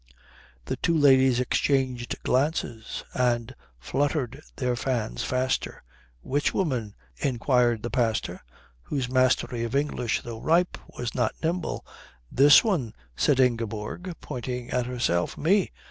[0.65, 5.83] The two ladies exchanged glances and fluttered their fans faster.
[6.23, 8.41] "Which woman?" inquired the pastor,
[8.81, 11.85] whose mastery of English, though ripe, was not nimble.
[12.31, 15.37] "This one," said Ingeborg, pointing at herself.
[15.37, 15.71] "Me.